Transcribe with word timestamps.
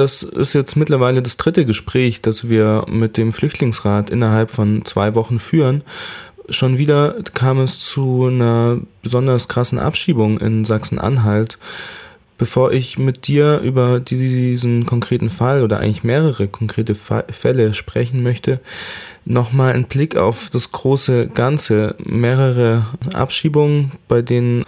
Das 0.00 0.22
ist 0.22 0.54
jetzt 0.54 0.76
mittlerweile 0.76 1.20
das 1.20 1.36
dritte 1.36 1.66
Gespräch, 1.66 2.22
das 2.22 2.48
wir 2.48 2.86
mit 2.88 3.18
dem 3.18 3.34
Flüchtlingsrat 3.34 4.08
innerhalb 4.08 4.50
von 4.50 4.82
zwei 4.86 5.14
Wochen 5.14 5.38
führen. 5.38 5.82
Schon 6.48 6.78
wieder 6.78 7.16
kam 7.34 7.58
es 7.58 7.80
zu 7.80 8.24
einer 8.24 8.78
besonders 9.02 9.48
krassen 9.48 9.78
Abschiebung 9.78 10.38
in 10.38 10.64
Sachsen-Anhalt. 10.64 11.58
Bevor 12.38 12.72
ich 12.72 12.98
mit 12.98 13.26
dir 13.26 13.58
über 13.58 14.00
diesen 14.00 14.86
konkreten 14.86 15.28
Fall 15.28 15.62
oder 15.62 15.80
eigentlich 15.80 16.02
mehrere 16.02 16.48
konkrete 16.48 16.94
Fälle 16.94 17.74
sprechen 17.74 18.22
möchte, 18.22 18.60
nochmal 19.26 19.74
ein 19.74 19.84
Blick 19.84 20.16
auf 20.16 20.48
das 20.48 20.72
große 20.72 21.26
Ganze. 21.26 21.94
Mehrere 21.98 22.86
Abschiebungen, 23.12 23.92
bei 24.08 24.22
denen 24.22 24.64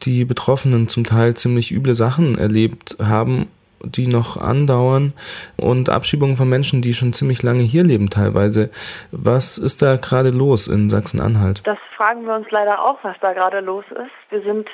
die 0.00 0.24
Betroffenen 0.24 0.88
zum 0.88 1.04
Teil 1.04 1.34
ziemlich 1.34 1.72
üble 1.72 1.94
Sachen 1.94 2.38
erlebt 2.38 2.96
haben, 2.98 3.48
die 3.84 4.06
noch 4.06 4.36
andauern 4.36 5.12
und 5.56 5.88
Abschiebungen 5.88 6.36
von 6.36 6.48
Menschen, 6.48 6.82
die 6.82 6.94
schon 6.94 7.12
ziemlich 7.12 7.42
lange 7.42 7.62
hier 7.62 7.84
leben 7.84 8.10
teilweise. 8.10 8.70
Was 9.10 9.58
ist 9.58 9.82
da 9.82 9.96
gerade 9.96 10.30
los 10.30 10.68
in 10.68 10.90
Sachsen-Anhalt? 10.90 11.62
Das 11.64 11.78
fragen 11.96 12.24
wir 12.26 12.34
uns 12.34 12.50
leider 12.50 12.84
auch, 12.84 12.98
was 13.02 13.16
da 13.20 13.32
gerade 13.32 13.60
los 13.60 13.84
ist. 13.90 14.30
Wir 14.30 14.42
sind 14.42 14.68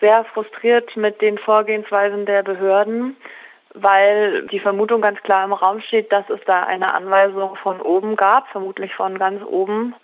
sehr 0.00 0.24
frustriert 0.32 0.96
mit 0.96 1.20
den 1.20 1.38
Vorgehensweisen 1.38 2.26
der 2.26 2.42
Behörden, 2.42 3.16
weil 3.74 4.46
die 4.46 4.60
Vermutung 4.60 5.00
ganz 5.00 5.20
klar 5.22 5.44
im 5.44 5.52
Raum 5.52 5.80
steht, 5.80 6.12
dass 6.12 6.28
es 6.30 6.40
da 6.46 6.60
eine 6.60 6.94
Anweisung 6.94 7.56
von 7.56 7.80
oben 7.80 8.16
gab, 8.16 8.48
vermutlich 8.48 8.94
von 8.94 9.18
ganz 9.18 9.42
oben, 9.44 9.94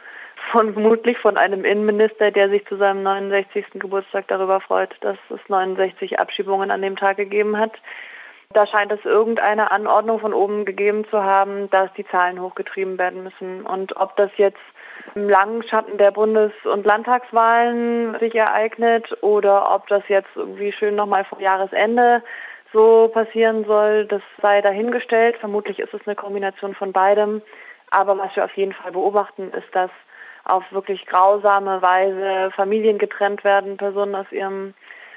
vermutlich 0.51 1.19
von 1.19 1.37
einem 1.37 1.65
Innenminister, 1.65 2.31
der 2.31 2.49
sich 2.49 2.67
zu 2.67 2.77
seinem 2.77 3.03
69. 3.03 3.65
Geburtstag 3.75 4.29
darüber 4.29 4.61
freut, 4.61 4.95
dass 5.01 5.17
es 5.31 5.41
69 5.49 6.19
Abschiebungen 6.19 6.71
an 6.71 6.83
dem 6.83 6.97
Tag 6.97 7.17
gegeben 7.17 7.57
hat. 7.57 7.73
Da 8.55 8.69
scheint 8.69 8.93
es 8.93 9.05
irgendeine 9.05 9.73
Anordnung 9.73 10.21
von 10.21 10.33
oben 10.33 10.65
gegeben 10.65 11.05
zu 11.11 11.23
haben, 11.23 11.69
dass 11.71 11.93
die 11.95 12.07
Zahlen 12.07 12.41
hochgetrieben 12.41 12.99
werden 12.99 13.25
müssen. 13.25 13.67
Und 13.67 13.97
ob 13.97 14.17
das 14.17 14.31
jetzt 14.37 14.61
im 15.17 15.29
langen 15.29 15.65
Schatten 15.65 15.99
der 15.99 16.13
Bundes- 16.13 16.65
und 16.65 16.87
Landtagswahlen 16.87 18.17
sich 18.21 18.35
ereignet 18.35 19.23
oder 19.23 19.75
ob 19.75 19.89
das 19.89 20.05
jetzt 20.09 20.31
irgendwie 20.37 20.73
schön 20.73 20.95
nochmal 20.95 21.25
vom 21.25 21.41
Jahresende 21.41 22.23
so 22.73 23.11
passieren 23.13 23.65
soll, 23.65 24.07
das 24.07 24.23
sei 24.41 24.61
dahingestellt. 24.61 25.37
Vermutlich 25.39 25.81
ist 25.81 25.93
es 25.93 26.07
eine 26.07 26.15
Kombination 26.15 26.75
von 26.75 26.93
beidem. 26.93 27.43
Aber 27.91 28.17
was 28.19 28.35
wir 28.37 28.45
auf 28.45 28.57
jeden 28.57 28.73
Fall 28.73 28.93
beobachten, 28.93 29.51
ist, 29.53 29.75
dass 29.75 29.91
auf 30.45 30.65
wirklich 30.71 31.07
grausame 31.07 31.83
Weise 31.83 32.53
Familien 32.53 32.99
getrennt 32.99 33.43
werden, 33.43 33.77
Personen 33.77 34.15
aus 34.15 34.31
ihrem 34.31 34.75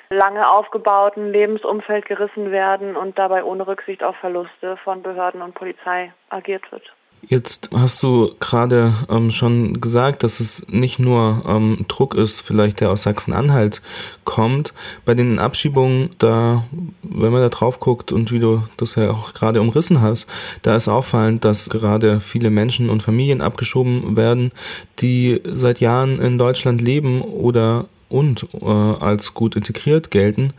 lange 0.09 0.49
aufgebauten 0.49 1.31
Lebensumfeld 1.31 2.05
gerissen 2.05 2.51
werden 2.51 2.95
und 2.95 3.17
dabei 3.17 3.43
ohne 3.43 3.67
Rücksicht 3.67 4.03
auf 4.03 4.15
Verluste 4.17 4.77
von 4.83 5.01
Behörden 5.01 5.41
und 5.41 5.53
Polizei 5.55 6.13
agiert 6.29 6.71
wird. 6.71 6.83
Jetzt 7.29 7.71
hast 7.73 8.01
du 8.03 8.31
gerade 8.39 8.93
ähm, 9.09 9.31
schon 9.31 9.81
gesagt, 9.81 10.23
dass 10.23 10.39
es 10.39 10.65
nicht 10.69 10.99
nur 10.99 11.43
ähm, 11.47 11.85
Druck 11.87 12.13
ist, 12.13 12.41
vielleicht 12.41 12.79
der 12.79 12.91
aus 12.91 13.03
Sachsen-Anhalt 13.03 13.81
kommt. 14.23 14.73
Bei 15.03 15.15
den 15.15 15.39
Abschiebungen, 15.39 16.11
da, 16.19 16.63
wenn 17.01 17.31
man 17.31 17.41
da 17.41 17.49
drauf 17.49 17.79
guckt 17.79 18.11
und 18.11 18.31
wie 18.31 18.39
du 18.39 18.63
das 18.77 18.95
ja 18.95 19.09
auch 19.09 19.33
gerade 19.33 19.59
umrissen 19.59 19.99
hast, 19.99 20.29
da 20.61 20.75
ist 20.75 20.87
auffallend, 20.87 21.43
dass 21.43 21.69
gerade 21.69 22.21
viele 22.21 22.51
Menschen 22.51 22.89
und 22.89 23.03
Familien 23.03 23.41
abgeschoben 23.41 24.15
werden, 24.15 24.51
die 24.99 25.41
seit 25.43 25.79
Jahren 25.79 26.21
in 26.21 26.37
Deutschland 26.37 26.81
leben 26.81 27.21
oder 27.21 27.87
und 28.09 28.47
äh, 28.61 28.65
als 28.65 29.33
gut 29.33 29.55
integriert 29.55 30.11
gelten. 30.11 30.53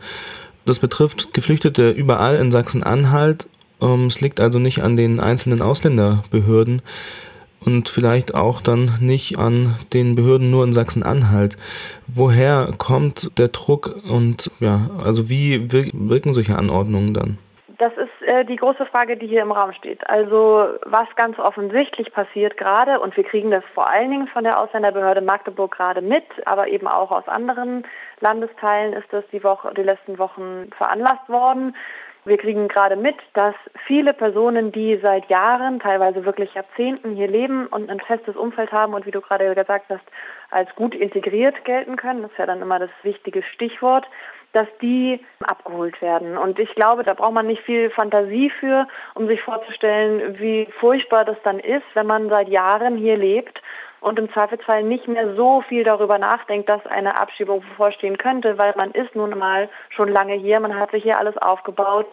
Das 0.65 0.79
betrifft 0.79 1.33
Geflüchtete 1.33 1.89
überall 1.91 2.35
in 2.35 2.51
Sachsen-Anhalt 2.51 3.47
ähm, 3.81 4.07
es 4.07 4.21
liegt 4.21 4.39
also 4.39 4.59
nicht 4.59 4.81
an 4.81 4.95
den 4.95 5.19
einzelnen 5.19 5.61
Ausländerbehörden 5.61 6.81
und 7.61 7.89
vielleicht 7.89 8.35
auch 8.35 8.61
dann 8.61 8.93
nicht 8.99 9.37
an 9.37 9.75
den 9.93 10.15
Behörden 10.15 10.49
nur 10.49 10.63
in 10.63 10.73
Sachsen-Anhalt. 10.73 11.57
Woher 12.07 12.73
kommt 12.77 13.31
der 13.37 13.49
Druck 13.49 14.01
und 14.07 14.51
ja, 14.59 14.89
also 15.03 15.29
wie 15.29 15.71
wirken 15.71 16.33
solche 16.33 16.57
Anordnungen 16.57 17.13
dann? 17.13 17.37
Äh, 18.29 18.45
die 18.45 18.57
große 18.57 18.85
Frage, 18.85 19.17
die 19.17 19.25
hier 19.25 19.41
im 19.41 19.51
Raum 19.51 19.73
steht. 19.73 20.07
Also 20.07 20.67
was 20.83 21.07
ganz 21.15 21.39
offensichtlich 21.39 22.13
passiert 22.13 22.57
gerade, 22.57 22.99
und 22.99 23.17
wir 23.17 23.23
kriegen 23.23 23.49
das 23.49 23.63
vor 23.73 23.89
allen 23.89 24.11
Dingen 24.11 24.27
von 24.27 24.43
der 24.43 24.61
Ausländerbehörde 24.61 25.21
Magdeburg 25.21 25.75
gerade 25.75 26.01
mit, 26.01 26.25
aber 26.45 26.67
eben 26.67 26.87
auch 26.87 27.09
aus 27.09 27.27
anderen 27.27 27.87
Landesteilen 28.19 28.93
ist 28.93 29.11
das 29.11 29.23
die 29.31 29.43
Woche, 29.43 29.73
die 29.73 29.81
letzten 29.81 30.19
Wochen 30.19 30.69
veranlasst 30.77 31.27
worden. 31.27 31.75
Wir 32.23 32.37
kriegen 32.37 32.67
gerade 32.67 32.97
mit, 32.97 33.15
dass 33.33 33.55
viele 33.87 34.13
Personen, 34.13 34.71
die 34.71 34.99
seit 35.01 35.27
Jahren, 35.29 35.79
teilweise 35.79 36.23
wirklich 36.23 36.53
Jahrzehnten 36.53 37.15
hier 37.15 37.29
leben 37.29 37.65
und 37.65 37.89
ein 37.89 38.01
festes 38.01 38.35
Umfeld 38.35 38.71
haben 38.71 38.93
und 38.93 39.07
wie 39.07 39.11
du 39.11 39.21
gerade 39.21 39.55
gesagt 39.55 39.85
hast, 39.89 40.05
als 40.51 40.69
gut 40.75 40.93
integriert 40.93 41.65
gelten 41.65 41.95
können, 41.95 42.21
das 42.21 42.31
ist 42.31 42.37
ja 42.37 42.45
dann 42.45 42.61
immer 42.61 42.77
das 42.77 42.91
wichtige 43.01 43.41
Stichwort, 43.41 44.05
dass 44.53 44.67
die 44.81 45.23
abgeholt 45.45 46.01
werden. 46.01 46.37
Und 46.37 46.59
ich 46.59 46.73
glaube, 46.75 47.03
da 47.03 47.13
braucht 47.13 47.33
man 47.33 47.47
nicht 47.47 47.61
viel 47.63 47.89
Fantasie 47.91 48.51
für, 48.59 48.87
um 49.15 49.27
sich 49.27 49.41
vorzustellen, 49.41 50.39
wie 50.39 50.67
furchtbar 50.79 51.25
das 51.25 51.37
dann 51.43 51.59
ist, 51.59 51.85
wenn 51.93 52.07
man 52.07 52.29
seit 52.29 52.49
Jahren 52.49 52.97
hier 52.97 53.17
lebt 53.17 53.61
und 54.01 54.17
im 54.17 54.31
Zweifelsfall 54.31 54.83
nicht 54.83 55.07
mehr 55.07 55.35
so 55.35 55.61
viel 55.61 55.83
darüber 55.83 56.17
nachdenkt, 56.17 56.69
dass 56.69 56.85
eine 56.87 57.19
Abschiebung 57.19 57.61
bevorstehen 57.61 58.17
könnte, 58.17 58.57
weil 58.57 58.73
man 58.77 58.91
ist 58.91 59.15
nun 59.15 59.37
mal 59.37 59.69
schon 59.89 60.09
lange 60.09 60.33
hier, 60.33 60.59
man 60.59 60.79
hat 60.79 60.91
sich 60.91 61.03
hier 61.03 61.19
alles 61.19 61.37
aufgebaut. 61.37 62.07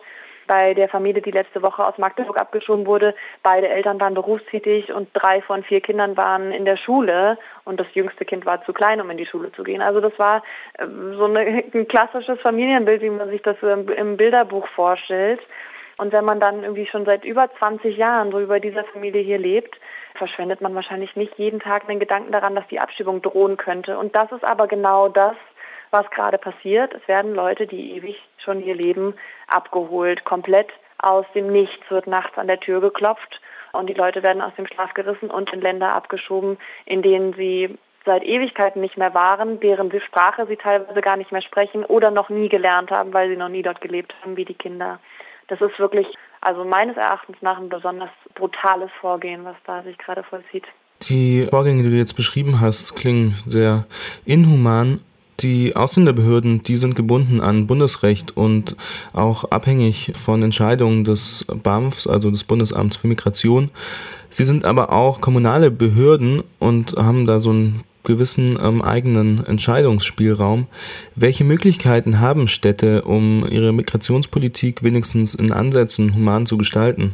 Bei 0.47 0.75
der 0.75 0.89
Familie, 0.89 1.23
die 1.23 1.31
letzte 1.31 1.63
Woche 1.63 1.87
aus 1.87 1.99
Magdeburg 1.99 2.39
abgeschoben 2.39 2.87
wurde, 2.87 3.15
beide 3.43 3.69
Eltern 3.69 4.01
waren 4.01 4.15
berufstätig 4.15 4.93
und 4.93 5.09
drei 5.13 5.43
von 5.43 5.65
vier 5.65 5.81
Kindern 5.81 6.17
waren 6.17 6.53
in 6.53 6.65
der 6.65 6.77
Schule 6.77 7.39
und 7.65 7.81
das 7.81 7.87
jüngste 7.95 8.25
Kind 8.25 8.47
war 8.47 8.65
zu 8.65 8.73
klein, 8.73 9.01
um 9.01 9.11
in 9.11 9.17
die 9.17 9.27
Schule 9.27 9.53
zu 9.53 9.63
gehen. 9.65 9.83
Also 9.83 10.01
das 10.01 10.17
war 10.19 10.43
ähm, 10.79 11.15
so 11.17 11.25
ein 11.25 11.89
klassisches 11.89 12.41
Familienbild, 12.41 13.03
wie 13.03 13.11
man 13.11 13.31
sich 13.31 13.43
das 13.43 13.57
im 13.63 14.17
Bilderbuch 14.17 14.67
vorstellt. 14.69 15.41
Und 15.99 16.13
wenn 16.13 16.25
man 16.25 16.41
dann 16.41 16.63
irgendwie 16.63 16.87
schon 16.87 17.07
seit 17.07 17.25
über 17.25 17.49
20 17.59 17.97
Jahren 17.97 18.31
so 18.31 18.41
über 18.41 18.61
dieser 18.61 18.85
Familie 18.85 19.23
hier 19.23 19.39
lebt, 19.39 19.75
verschwendet 20.17 20.61
man 20.61 20.75
wahrscheinlich 20.75 21.17
nicht 21.17 21.39
jeden 21.39 21.61
Tag 21.61 21.87
den 21.87 22.01
Gedanken 22.01 22.33
daran, 22.33 22.55
dass 22.55 22.67
die 22.69 22.81
Abschiebung 22.81 23.23
drohen 23.23 23.57
könnte. 23.57 23.99
Und 23.99 24.15
das 24.15 24.31
ist 24.33 24.45
aber 24.45 24.67
genau 24.67 25.09
das, 25.09 25.37
was 25.91 26.09
gerade 26.11 26.39
passiert. 26.39 26.95
Es 26.95 27.07
werden 27.09 27.35
Leute, 27.35 27.67
die 27.67 27.97
ewig 27.97 28.17
schon 28.39 28.61
hier 28.61 28.75
leben, 28.75 29.15
abgeholt. 29.49 30.25
Komplett 30.25 30.69
aus 30.99 31.27
dem 31.35 31.53
Nichts 31.53 31.91
wird 31.91 32.07
nachts 32.07 32.39
an 32.39 32.47
der 32.47 32.61
Tür 32.61 32.81
geklopft 32.81 33.41
und 33.73 33.89
die 33.89 33.95
Leute 33.95 34.23
werden 34.23 34.43
aus 34.43 34.55
dem 34.57 34.67
Schlaf 34.67 34.95
gerissen 34.95 35.31
und 35.31 35.53
in 35.53 35.61
Länder 35.61 35.95
abgeschoben, 35.95 36.59
in 36.87 37.03
denen 37.03 37.35
sie 37.35 37.77
seit 38.05 38.25
Ewigkeiten 38.25 38.81
nicht 38.81 38.97
mehr 38.97 39.15
waren, 39.15 39.61
deren 39.61 39.91
Sprache 40.01 40.47
sie 40.47 40.57
teilweise 40.57 41.01
gar 41.01 41.17
nicht 41.17 41.33
mehr 41.33 41.43
sprechen 41.43 41.85
oder 41.85 42.11
noch 42.11 42.29
nie 42.29 42.49
gelernt 42.49 42.91
haben, 42.91 43.13
weil 43.13 43.29
sie 43.29 43.37
noch 43.37 43.49
nie 43.49 43.63
dort 43.63 43.81
gelebt 43.81 44.15
haben 44.23 44.37
wie 44.37 44.45
die 44.45 44.55
Kinder. 44.55 45.01
Das 45.49 45.61
ist 45.61 45.79
wirklich, 45.79 46.07
also 46.41 46.65
meines 46.65 46.97
Erachtens 46.97 47.37
nach 47.41 47.59
ein 47.59 47.69
besonders 47.69 48.11
brutales 48.35 48.91
Vorgehen, 49.01 49.45
was 49.45 49.57
da 49.67 49.83
sich 49.83 49.99
gerade 49.99 50.23
vollzieht. 50.23 50.65
Die 51.03 51.47
Vorgänge, 51.51 51.83
die 51.83 51.91
du 51.91 51.97
jetzt 51.97 52.17
beschrieben 52.17 52.61
hast, 52.61 52.97
klingen 52.97 53.37
sehr 53.47 53.85
inhuman. 54.25 55.01
Die 55.41 55.77
Ausländerbehörden, 55.77 56.63
die 56.63 56.79
sind 56.79 56.97
gebunden 56.97 57.41
an 57.41 57.67
Bundesrecht 57.67 58.37
und 58.37 58.75
auch 59.13 59.45
abhängig 59.51 60.13
von 60.15 60.43
Entscheidungen 60.43 61.05
des 61.05 61.45
BAMFs, 61.63 62.07
also 62.07 62.31
des 62.31 62.45
Bundesamts 62.45 62.97
für 62.97 63.07
Migration. 63.07 63.71
Sie 64.31 64.45
sind 64.45 64.65
aber 64.65 64.93
auch 64.93 65.21
kommunale 65.21 65.71
Behörden 65.71 66.43
und 66.59 66.97
haben 66.97 67.27
da 67.27 67.41
so 67.41 67.53
ein 67.53 67.83
gewissen 68.05 68.59
ähm, 68.63 68.81
eigenen 68.81 69.45
Entscheidungsspielraum. 69.45 70.69
Welche 71.15 71.45
Möglichkeiten 71.45 72.21
haben 72.21 72.49
Städte, 72.49 73.03
um 73.03 73.47
ihre 73.51 73.73
Migrationspolitik 73.73 74.83
wenigstens 74.83 75.35
in 75.35 75.53
Ansätzen 75.53 76.15
human 76.15 76.47
zu 76.47 76.57
gestalten? 76.57 77.13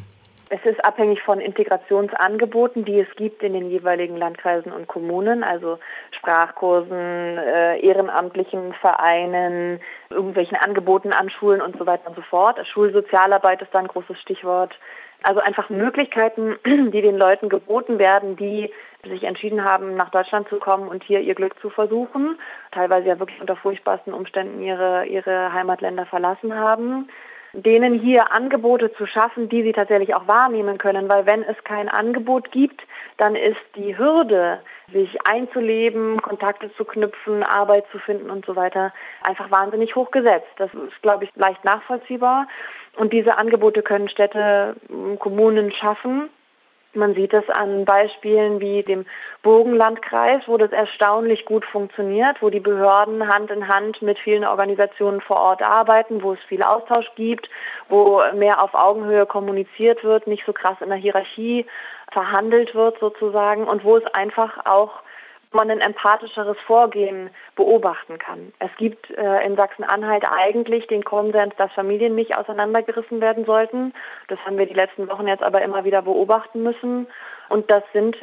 Es 0.54 0.62
ist 0.66 0.84
abhängig 0.84 1.22
von 1.22 1.40
Integrationsangeboten, 1.40 2.84
die 2.84 3.00
es 3.00 3.08
gibt 3.16 3.42
in 3.42 3.54
den 3.54 3.70
jeweiligen 3.70 4.18
Landkreisen 4.18 4.70
und 4.70 4.86
Kommunen, 4.86 5.42
also 5.42 5.78
Sprachkursen, 6.10 7.38
äh, 7.38 7.80
ehrenamtlichen 7.80 8.74
Vereinen, 8.74 9.80
irgendwelchen 10.10 10.58
Angeboten 10.58 11.14
an 11.14 11.30
Schulen 11.30 11.62
und 11.62 11.78
so 11.78 11.86
weiter 11.86 12.06
und 12.08 12.16
so 12.16 12.20
fort. 12.20 12.60
Schulsozialarbeit 12.70 13.62
ist 13.62 13.72
da 13.72 13.78
ein 13.78 13.88
großes 13.88 14.20
Stichwort. 14.20 14.78
Also 15.22 15.40
einfach 15.40 15.70
Möglichkeiten, 15.70 16.58
die 16.66 17.00
den 17.00 17.16
Leuten 17.16 17.48
geboten 17.48 17.98
werden, 17.98 18.36
die 18.36 18.70
sich 19.08 19.22
entschieden 19.22 19.64
haben, 19.64 19.94
nach 19.96 20.10
Deutschland 20.10 20.50
zu 20.50 20.58
kommen 20.58 20.86
und 20.86 21.02
hier 21.02 21.20
ihr 21.20 21.34
Glück 21.34 21.58
zu 21.62 21.70
versuchen, 21.70 22.38
teilweise 22.72 23.08
ja 23.08 23.18
wirklich 23.18 23.40
unter 23.40 23.56
furchtbarsten 23.56 24.12
Umständen 24.12 24.60
ihre, 24.60 25.06
ihre 25.06 25.54
Heimatländer 25.54 26.04
verlassen 26.04 26.54
haben, 26.54 27.08
denen 27.52 28.00
hier 28.00 28.32
Angebote 28.32 28.92
zu 28.94 29.06
schaffen, 29.06 29.48
die 29.48 29.62
sie 29.62 29.72
tatsächlich 29.72 30.14
auch 30.14 30.26
wahrnehmen 30.26 30.78
können, 30.78 31.10
weil 31.10 31.26
wenn 31.26 31.42
es 31.42 31.56
kein 31.64 31.88
Angebot 31.88 32.50
gibt, 32.50 32.80
dann 33.18 33.36
ist 33.36 33.60
die 33.76 33.96
Hürde, 33.96 34.60
sich 34.92 35.26
einzuleben, 35.26 36.20
Kontakte 36.20 36.72
zu 36.76 36.84
knüpfen, 36.84 37.42
Arbeit 37.42 37.84
zu 37.92 37.98
finden 37.98 38.30
und 38.30 38.44
so 38.46 38.56
weiter, 38.56 38.92
einfach 39.22 39.50
wahnsinnig 39.50 39.94
hoch 39.96 40.10
gesetzt. 40.10 40.48
Das 40.56 40.72
ist, 40.72 41.02
glaube 41.02 41.24
ich, 41.24 41.30
leicht 41.34 41.64
nachvollziehbar. 41.64 42.48
Und 42.96 43.12
diese 43.12 43.38
Angebote 43.38 43.82
können 43.82 44.08
Städte, 44.08 44.76
Kommunen 45.18 45.72
schaffen. 45.72 46.28
Man 46.94 47.14
sieht 47.14 47.32
es 47.32 47.48
an 47.48 47.86
Beispielen 47.86 48.60
wie 48.60 48.82
dem 48.82 49.06
Burgenlandkreis, 49.42 50.42
wo 50.46 50.58
das 50.58 50.72
erstaunlich 50.72 51.46
gut 51.46 51.64
funktioniert, 51.64 52.42
wo 52.42 52.50
die 52.50 52.60
Behörden 52.60 53.26
Hand 53.28 53.50
in 53.50 53.66
Hand 53.66 54.02
mit 54.02 54.18
vielen 54.18 54.44
Organisationen 54.44 55.22
vor 55.22 55.40
Ort 55.40 55.62
arbeiten, 55.62 56.22
wo 56.22 56.34
es 56.34 56.40
viel 56.48 56.62
Austausch 56.62 57.10
gibt, 57.16 57.48
wo 57.88 58.22
mehr 58.34 58.62
auf 58.62 58.74
Augenhöhe 58.74 59.24
kommuniziert 59.24 60.04
wird, 60.04 60.26
nicht 60.26 60.44
so 60.44 60.52
krass 60.52 60.76
in 60.80 60.90
der 60.90 60.98
Hierarchie 60.98 61.64
verhandelt 62.12 62.74
wird 62.74 62.98
sozusagen 62.98 63.64
und 63.64 63.84
wo 63.84 63.96
es 63.96 64.04
einfach 64.14 64.66
auch 64.66 65.02
man 65.54 65.70
ein 65.70 65.80
empathischeres 65.80 66.56
Vorgehen 66.66 67.30
beobachten 67.56 68.18
kann. 68.18 68.52
Es 68.58 68.70
gibt 68.78 69.10
äh, 69.10 69.44
in 69.44 69.56
Sachsen-Anhalt 69.56 70.24
eigentlich 70.30 70.86
den 70.86 71.04
Konsens, 71.04 71.54
dass 71.56 71.72
Familien 71.72 72.14
nicht 72.14 72.36
auseinandergerissen 72.36 73.20
werden 73.20 73.44
sollten. 73.44 73.92
Das 74.28 74.38
haben 74.46 74.58
wir 74.58 74.66
die 74.66 74.74
letzten 74.74 75.08
Wochen 75.08 75.28
jetzt 75.28 75.42
aber 75.42 75.62
immer 75.62 75.84
wieder 75.84 76.02
beobachten 76.02 76.62
müssen. 76.62 77.06
Und 77.48 77.70
das 77.70 77.82
sind 77.92 78.16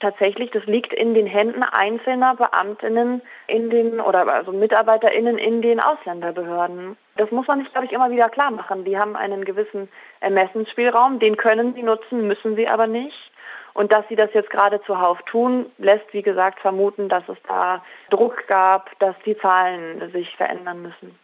tatsächlich, 0.00 0.50
das 0.50 0.64
liegt 0.66 0.92
in 0.92 1.14
den 1.14 1.26
Händen 1.26 1.62
einzelner 1.62 2.34
Beamtinnen 2.36 3.22
in 3.46 3.70
den 3.70 4.00
oder 4.00 4.32
also 4.32 4.52
MitarbeiterInnen 4.52 5.38
in 5.38 5.62
den 5.62 5.80
Ausländerbehörden. 5.80 6.96
Das 7.16 7.30
muss 7.30 7.46
man 7.46 7.60
sich, 7.60 7.70
glaube 7.72 7.86
ich, 7.86 7.92
immer 7.92 8.10
wieder 8.10 8.28
klar 8.28 8.50
machen. 8.50 8.84
Die 8.84 8.96
haben 8.96 9.16
einen 9.16 9.44
gewissen 9.44 9.88
Ermessensspielraum, 10.20 11.18
den 11.18 11.36
können 11.36 11.74
sie 11.74 11.82
nutzen, 11.82 12.26
müssen 12.26 12.56
sie 12.56 12.68
aber 12.68 12.86
nicht. 12.86 13.31
Und 13.74 13.92
dass 13.92 14.06
sie 14.08 14.16
das 14.16 14.30
jetzt 14.34 14.50
gerade 14.50 14.80
zuhauf 14.82 15.18
tun, 15.22 15.66
lässt, 15.78 16.12
wie 16.12 16.22
gesagt, 16.22 16.60
vermuten, 16.60 17.08
dass 17.08 17.26
es 17.28 17.38
da 17.48 17.82
Druck 18.10 18.46
gab, 18.48 18.98
dass 18.98 19.16
die 19.24 19.36
Zahlen 19.38 20.10
sich 20.12 20.34
verändern 20.36 20.82
müssen. 20.82 21.18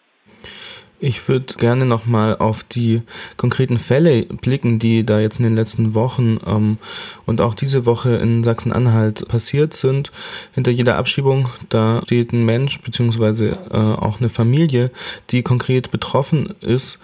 Ich 1.01 1.29
würde 1.29 1.55
gerne 1.55 1.85
nochmal 1.87 2.37
auf 2.39 2.65
die 2.65 3.03
konkreten 3.37 3.79
Fälle 3.79 4.25
blicken, 4.25 4.81
die 4.81 5.07
da 5.07 5.21
jetzt 5.21 5.39
in 5.39 5.45
den 5.45 5.55
letzten 5.55 5.95
Wochen 5.95 6.41
ähm, 6.45 6.79
und 7.25 7.41
auch 7.41 7.55
diese 7.55 7.87
Woche 7.87 8.17
in 8.17 8.43
Sachsen-Anhalt 8.43 9.29
passiert 9.29 9.75
sind. 9.75 10.11
Hinter 10.55 10.73
jeder 10.73 10.97
Abschiebung, 10.97 11.51
da 11.69 12.03
steht 12.05 12.33
ein 12.33 12.45
Mensch 12.45 12.83
beziehungsweise 12.83 13.59
äh, 13.71 13.77
auch 13.77 14.19
eine 14.19 14.29
Familie, 14.29 14.91
die 15.31 15.45
konkret 15.45 15.93
betroffen 15.93 16.55
ist 16.63 16.99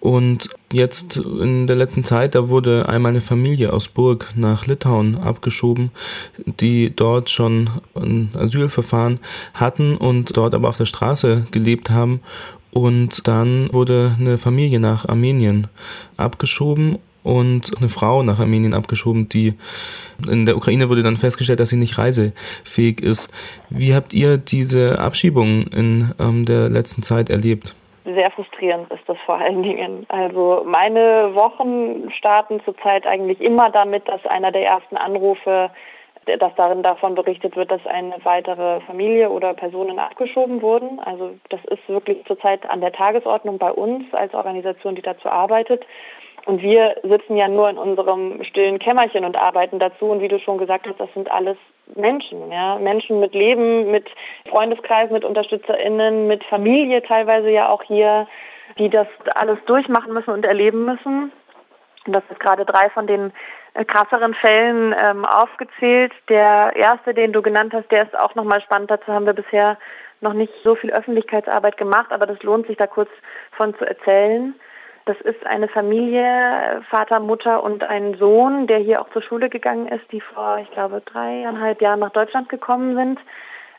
und 0.00 0.48
jetzt 0.72 1.16
in 1.16 1.66
der 1.66 1.76
letzten 1.76 2.04
Zeit, 2.04 2.34
da 2.34 2.48
wurde 2.48 2.88
einmal 2.88 3.10
eine 3.10 3.20
Familie 3.20 3.72
aus 3.72 3.88
Burg 3.88 4.32
nach 4.36 4.66
Litauen 4.66 5.16
abgeschoben, 5.16 5.90
die 6.46 6.92
dort 6.94 7.30
schon 7.30 7.70
ein 7.94 8.30
Asylverfahren 8.34 9.18
hatten 9.54 9.96
und 9.96 10.36
dort 10.36 10.54
aber 10.54 10.68
auf 10.68 10.76
der 10.76 10.86
Straße 10.86 11.46
gelebt 11.50 11.90
haben. 11.90 12.20
Und 12.70 13.26
dann 13.26 13.72
wurde 13.72 14.14
eine 14.18 14.38
Familie 14.38 14.78
nach 14.78 15.08
Armenien 15.08 15.66
abgeschoben 16.16 16.98
und 17.24 17.76
eine 17.78 17.88
Frau 17.88 18.22
nach 18.22 18.38
Armenien 18.38 18.74
abgeschoben, 18.74 19.28
die 19.28 19.54
in 20.28 20.46
der 20.46 20.56
Ukraine 20.56 20.88
wurde 20.88 21.02
dann 21.02 21.16
festgestellt, 21.16 21.60
dass 21.60 21.70
sie 21.70 21.76
nicht 21.76 21.98
reisefähig 21.98 23.00
ist. 23.00 23.28
Wie 23.68 23.94
habt 23.94 24.12
ihr 24.12 24.38
diese 24.38 24.98
Abschiebung 24.98 25.66
in 25.68 26.12
ähm, 26.18 26.44
der 26.44 26.68
letzten 26.68 27.02
Zeit 27.02 27.30
erlebt? 27.30 27.74
Sehr 28.14 28.30
frustrierend 28.30 28.90
ist 28.92 29.08
das 29.08 29.16
vor 29.24 29.36
allen 29.36 29.62
Dingen. 29.62 30.06
Also 30.08 30.62
meine 30.66 31.34
Wochen 31.34 32.10
starten 32.10 32.60
zurzeit 32.64 33.06
eigentlich 33.06 33.40
immer 33.40 33.70
damit, 33.70 34.08
dass 34.08 34.24
einer 34.26 34.52
der 34.52 34.66
ersten 34.66 34.96
Anrufe, 34.96 35.70
dass 36.24 36.54
darin 36.56 36.82
davon 36.82 37.14
berichtet 37.14 37.56
wird, 37.56 37.70
dass 37.70 37.86
eine 37.86 38.14
weitere 38.24 38.80
Familie 38.80 39.30
oder 39.30 39.54
Personen 39.54 39.98
abgeschoben 39.98 40.60
wurden. 40.60 41.00
Also 41.00 41.30
das 41.48 41.60
ist 41.66 41.88
wirklich 41.88 42.24
zurzeit 42.26 42.68
an 42.68 42.80
der 42.80 42.92
Tagesordnung 42.92 43.58
bei 43.58 43.72
uns 43.72 44.04
als 44.12 44.34
Organisation, 44.34 44.94
die 44.94 45.02
dazu 45.02 45.28
arbeitet. 45.28 45.84
Und 46.46 46.62
wir 46.62 46.96
sitzen 47.02 47.36
ja 47.36 47.48
nur 47.48 47.68
in 47.68 47.78
unserem 47.78 48.42
stillen 48.44 48.78
Kämmerchen 48.78 49.24
und 49.24 49.40
arbeiten 49.40 49.78
dazu. 49.78 50.06
Und 50.06 50.20
wie 50.20 50.28
du 50.28 50.38
schon 50.38 50.58
gesagt 50.58 50.86
hast, 50.86 50.98
das 50.98 51.12
sind 51.14 51.30
alles 51.30 51.56
Menschen, 51.94 52.50
ja, 52.50 52.78
Menschen 52.78 53.20
mit 53.20 53.34
Leben, 53.34 53.90
mit 53.90 54.06
Freundeskreis, 54.48 55.10
mit 55.10 55.24
UnterstützerInnen, 55.24 56.26
mit 56.26 56.44
Familie 56.44 57.02
teilweise 57.02 57.50
ja 57.50 57.68
auch 57.68 57.82
hier, 57.82 58.26
die 58.78 58.88
das 58.88 59.06
alles 59.34 59.58
durchmachen 59.66 60.12
müssen 60.12 60.30
und 60.30 60.46
erleben 60.46 60.84
müssen. 60.84 61.32
Und 62.06 62.16
das 62.16 62.22
ist 62.30 62.40
gerade 62.40 62.64
drei 62.64 62.90
von 62.90 63.06
den 63.06 63.32
äh, 63.74 63.84
krasseren 63.84 64.34
Fällen 64.34 64.94
ähm, 65.04 65.24
aufgezählt. 65.24 66.12
Der 66.28 66.72
erste, 66.74 67.14
den 67.14 67.32
du 67.32 67.42
genannt 67.42 67.72
hast, 67.74 67.90
der 67.90 68.04
ist 68.04 68.18
auch 68.18 68.34
nochmal 68.34 68.62
spannend. 68.62 68.90
Dazu 68.90 69.12
haben 69.12 69.26
wir 69.26 69.34
bisher 69.34 69.78
noch 70.20 70.32
nicht 70.32 70.52
so 70.64 70.74
viel 70.74 70.90
Öffentlichkeitsarbeit 70.90 71.76
gemacht, 71.76 72.10
aber 72.10 72.26
das 72.26 72.42
lohnt 72.42 72.66
sich 72.66 72.76
da 72.76 72.86
kurz 72.86 73.10
von 73.52 73.76
zu 73.76 73.84
erzählen. 73.84 74.54
Das 75.08 75.18
ist 75.22 75.46
eine 75.46 75.68
Familie, 75.68 76.82
Vater, 76.90 77.18
Mutter 77.18 77.64
und 77.64 77.82
ein 77.82 78.18
Sohn, 78.18 78.66
der 78.66 78.76
hier 78.76 79.00
auch 79.00 79.08
zur 79.08 79.22
Schule 79.22 79.48
gegangen 79.48 79.88
ist, 79.88 80.04
die 80.12 80.20
vor, 80.20 80.58
ich 80.58 80.70
glaube, 80.72 81.00
dreieinhalb 81.00 81.80
Jahren 81.80 82.00
nach 82.00 82.12
Deutschland 82.12 82.50
gekommen 82.50 82.94
sind 82.94 83.18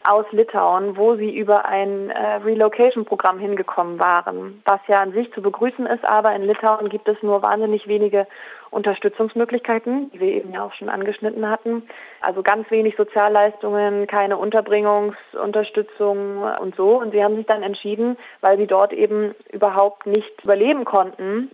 aus 0.10 0.26
Litauen, 0.32 0.98
wo 0.98 1.16
sie 1.16 1.38
über 1.38 1.66
ein 1.66 2.10
äh, 2.10 2.36
Relocation-Programm 2.44 3.38
hingekommen 3.38 4.00
waren, 4.00 4.62
was 4.66 4.80
ja 4.88 5.02
an 5.02 5.14
sich 5.14 5.32
zu 5.34 5.42
begrüßen 5.42 5.86
ist, 5.86 6.04
aber 6.10 6.36
in 6.36 6.44
Litauen 6.44 6.90
gibt 6.90 7.08
es 7.08 7.22
nur 7.22 7.44
wahnsinnig 7.44 7.88
wenige 7.88 8.26
Unterstützungsmöglichkeiten, 8.72 10.12
die 10.12 10.20
wir 10.20 10.34
eben 10.34 10.52
ja 10.52 10.64
auch 10.64 10.74
schon 10.74 10.90
angeschnitten 10.90 11.48
hatten. 11.50 11.84
Also 12.22 12.44
ganz 12.44 12.70
wenig 12.72 12.96
Sozialleistungen, 12.98 14.08
keine 14.08 14.38
Unterbringungsunterstützung 14.38 16.44
und 16.60 16.76
so. 16.76 17.00
Und 17.00 17.12
sie 17.12 17.24
haben 17.24 17.36
sich 17.36 17.46
dann 17.46 17.64
entschieden, 17.64 18.18
weil 18.42 18.58
sie 18.58 18.68
dort 18.68 18.94
eben 18.94 19.34
überhaupt 19.52 20.06
nicht 20.06 20.44
überleben 20.44 20.86
konnten, 20.86 21.52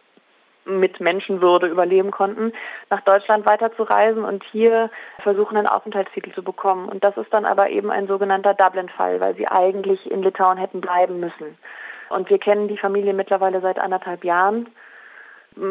mit 0.66 1.00
Menschenwürde 1.00 1.68
überleben 1.68 2.12
konnten, 2.12 2.52
nach 2.90 3.02
Deutschland 3.02 3.46
weiterzureisen 3.46 4.24
und 4.24 4.44
hier 4.52 4.90
versuchen, 5.22 5.58
einen 5.58 5.68
Aufenthaltstitel 5.68 6.34
zu 6.34 6.44
bekommen. 6.44 6.90
Und 6.90 7.04
das 7.04 7.16
ist 7.18 7.32
dann 7.34 7.46
aber 7.46 7.70
eben 7.70 7.92
ein 7.92 8.08
sogenannter 8.08 8.54
Dublin-Fall, 8.54 9.20
weil 9.20 9.36
sie 9.36 9.48
eigentlich 9.48 10.10
in 10.10 10.24
Litauen 10.24 10.58
hätten 10.58 10.82
bleiben 10.82 11.20
müssen. 11.20 11.58
Und 12.10 12.30
wir 12.30 12.40
kennen 12.40 12.68
die 12.68 12.78
Familie 12.78 13.14
mittlerweile 13.14 13.62
seit 13.62 13.80
anderthalb 13.80 14.24
Jahren. 14.24 14.68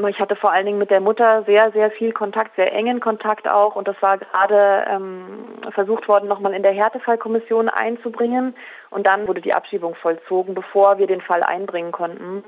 Ich 0.08 0.18
hatte 0.18 0.34
vor 0.34 0.50
allen 0.50 0.64
Dingen 0.64 0.78
mit 0.78 0.90
der 0.90 1.00
Mutter 1.00 1.42
sehr, 1.44 1.70
sehr 1.72 1.90
viel 1.90 2.12
Kontakt, 2.12 2.56
sehr 2.56 2.72
engen 2.72 3.00
Kontakt 3.00 3.50
auch. 3.50 3.76
Und 3.76 3.86
das 3.86 4.00
war 4.00 4.16
gerade 4.16 4.86
ähm, 4.90 5.44
versucht 5.72 6.08
worden, 6.08 6.26
nochmal 6.26 6.54
in 6.54 6.62
der 6.62 6.72
Härtefallkommission 6.72 7.68
einzubringen. 7.68 8.54
Und 8.90 9.06
dann 9.06 9.28
wurde 9.28 9.42
die 9.42 9.54
Abschiebung 9.54 9.94
vollzogen, 9.96 10.54
bevor 10.54 10.96
wir 10.98 11.06
den 11.06 11.20
Fall 11.20 11.42
einbringen 11.42 11.92
konnten. 11.92 12.44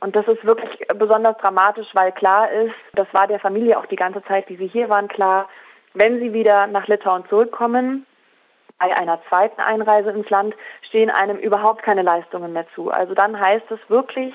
Und 0.00 0.14
das 0.14 0.28
ist 0.28 0.44
wirklich 0.44 0.78
besonders 0.96 1.36
dramatisch, 1.38 1.88
weil 1.94 2.12
klar 2.12 2.50
ist, 2.50 2.74
das 2.94 3.08
war 3.12 3.26
der 3.26 3.40
Familie 3.40 3.78
auch 3.78 3.86
die 3.86 3.96
ganze 3.96 4.22
Zeit, 4.24 4.48
die 4.48 4.56
sie 4.56 4.68
hier 4.68 4.88
waren, 4.88 5.08
klar, 5.08 5.48
wenn 5.94 6.20
sie 6.20 6.32
wieder 6.32 6.66
nach 6.68 6.86
Litauen 6.86 7.26
zurückkommen, 7.28 8.06
bei 8.78 8.96
einer 8.96 9.20
zweiten 9.28 9.60
Einreise 9.60 10.10
ins 10.10 10.30
Land 10.30 10.54
stehen 10.88 11.10
einem 11.10 11.36
überhaupt 11.38 11.82
keine 11.82 12.02
Leistungen 12.02 12.52
mehr 12.52 12.66
zu. 12.74 12.90
Also 12.90 13.14
dann 13.14 13.38
heißt 13.38 13.68
es 13.70 13.80
wirklich 13.88 14.32